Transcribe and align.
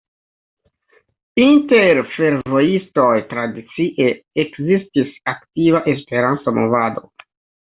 Inter 1.41 2.01
fervojistoj 2.13 3.13
tradicie 3.33 4.09
ekzistis 4.45 5.15
aktiva 5.35 5.83
Esperanto-movado. 5.95 7.07